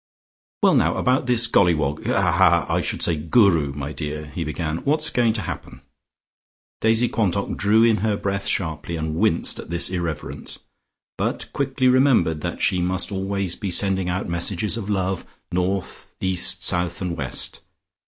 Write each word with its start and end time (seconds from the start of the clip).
"Well, 0.63 0.73
now, 0.73 0.97
about 0.97 1.27
this 1.27 1.45
Golliwog 1.47 2.07
haha 2.07 2.65
I 2.67 2.81
should 2.81 3.03
say 3.03 3.15
Guru, 3.17 3.71
my 3.73 3.93
dear," 3.93 4.25
he 4.25 4.43
began, 4.43 4.77
"what's 4.77 5.11
going 5.11 5.31
to 5.33 5.43
happen?" 5.43 5.81
Daisy 6.79 7.07
Quantock 7.07 7.55
drew 7.55 7.83
in 7.83 7.97
her 7.97 8.17
breath 8.17 8.47
sharply 8.47 8.95
and 8.95 9.13
winced 9.15 9.59
at 9.59 9.69
this 9.69 9.91
irreverence, 9.91 10.57
but 11.19 11.53
quickly 11.53 11.87
remembered 11.87 12.41
that 12.41 12.63
she 12.63 12.81
must 12.81 13.11
always 13.11 13.55
be 13.55 13.69
sending 13.69 14.09
out 14.09 14.27
messages 14.27 14.75
of 14.75 14.89
love, 14.89 15.23
north, 15.51 16.15
east, 16.19 16.63
south, 16.63 16.99
and 16.99 17.15
west. 17.15 17.61